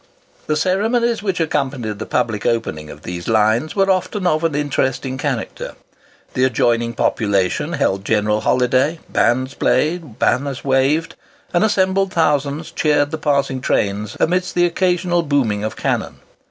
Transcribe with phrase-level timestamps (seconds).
[0.47, 5.19] The ceremonies which accompanied the public opening of these lines were often of an interesting
[5.19, 5.75] character.
[6.33, 11.13] The adjoining population held general holiday; bands played, banners waved,
[11.53, 16.15] and assembled thousands cheered the passing trains amidst the occasional booming of cannon.